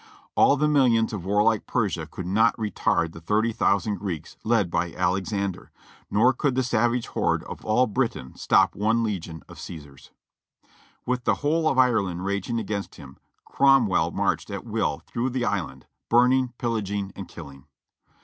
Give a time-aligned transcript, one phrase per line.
[0.33, 5.69] All the millions of warlike Persia could not retard the 30,000 Greeks, led by Alexander;
[6.09, 10.09] nor could the savage horde of all Britain stop one legion of Caesar's.
[11.05, 15.85] With the whole of Ireland raging against him, Cromwell marched at will through the island,
[16.09, 17.65] burning, pillaging and killing.